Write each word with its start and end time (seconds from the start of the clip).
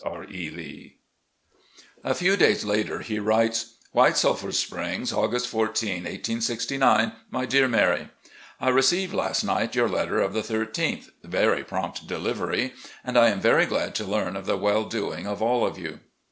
R. 0.03 0.23
E. 0.23 0.49
Lee." 0.49 0.95
A 2.03 2.15
few 2.15 2.35
days 2.35 2.65
later 2.65 3.01
he 3.01 3.19
writes: 3.19 3.75
"White 3.91 4.17
Sulphur 4.17 4.51
Springs, 4.51 5.13
August 5.13 5.47
14, 5.47 5.89
1869." 6.05 7.11
My 7.29 7.45
Dear 7.45 7.67
Mary: 7.67 8.09
I 8.59 8.69
received 8.69 9.13
last 9.13 9.43
night 9.43 9.75
your 9.75 9.87
letter 9.87 10.19
of 10.19 10.33
the 10.33 10.41
13th— 10.41 11.11
^very 11.27 11.67
prompt 11.67 12.07
delivery— 12.07 12.73
^and 13.07 13.15
am 13.15 13.39
very 13.41 13.67
glad 13.67 13.93
to 13.93 14.03
learn 14.03 14.35
of 14.35 14.47
the 14.47 14.57
well 14.57 14.85
doing 14.85 15.27
of 15.27 15.39
all 15.39 15.61
with 15.61 15.77
you. 15.77 15.99